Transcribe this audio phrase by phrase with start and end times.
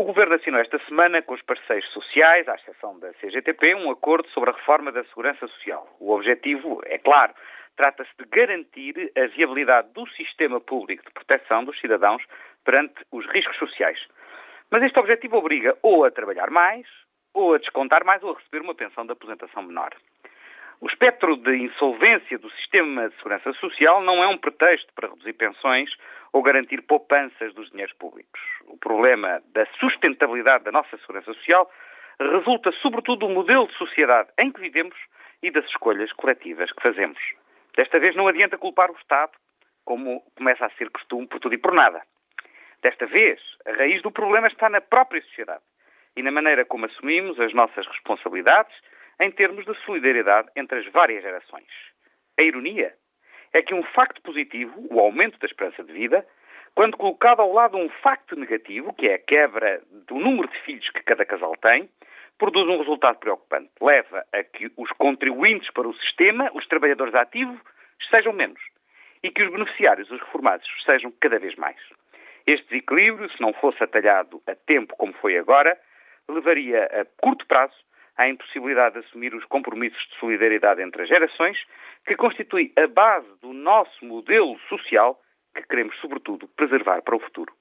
[0.00, 4.26] O Governo assinou esta semana com os parceiros sociais, à exceção da CGTP, um acordo
[4.30, 5.86] sobre a reforma da Segurança Social.
[6.00, 7.34] O objetivo é claro,
[7.76, 12.24] trata-se de garantir a viabilidade do sistema público de proteção dos cidadãos
[12.64, 14.00] perante os riscos sociais.
[14.70, 16.86] Mas este objetivo obriga ou a trabalhar mais,
[17.34, 19.90] ou a descontar mais, ou a receber uma pensão de aposentação menor.
[20.80, 25.34] O espectro de insolvência do sistema de segurança social não é um pretexto para reduzir
[25.34, 25.90] pensões
[26.32, 28.40] ou garantir poupanças dos dinheiros públicos.
[28.66, 31.70] O problema da sustentabilidade da nossa segurança social
[32.18, 34.96] resulta sobretudo do modelo de sociedade em que vivemos
[35.42, 37.20] e das escolhas coletivas que fazemos.
[37.76, 39.32] Desta vez não adianta culpar o Estado,
[39.84, 42.00] como começa a ser costume por tudo e por nada.
[42.82, 45.62] Desta vez, a raiz do problema está na própria sociedade
[46.16, 48.74] e na maneira como assumimos as nossas responsabilidades
[49.20, 51.68] em termos de solidariedade entre as várias gerações.
[52.38, 52.94] A ironia
[53.52, 56.26] é que um facto positivo, o aumento da esperança de vida,
[56.74, 60.88] quando colocado ao lado um facto negativo, que é a quebra do número de filhos
[60.90, 61.90] que cada casal tem,
[62.38, 63.70] produz um resultado preocupante.
[63.80, 67.60] Leva a que os contribuintes para o sistema, os trabalhadores ativos,
[68.08, 68.60] sejam menos
[69.22, 71.76] e que os beneficiários, os reformados, sejam cada vez mais.
[72.46, 75.78] Este desequilíbrio, se não fosse atalhado a tempo como foi agora,
[76.28, 77.74] levaria a curto prazo
[78.16, 81.58] à impossibilidade de assumir os compromissos de solidariedade entre as gerações,
[82.06, 85.20] que constitui a base do nosso modelo social
[85.54, 87.52] que queremos, sobretudo, preservar para o futuro.